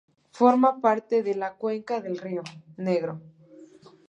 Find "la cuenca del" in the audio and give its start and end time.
1.35-2.17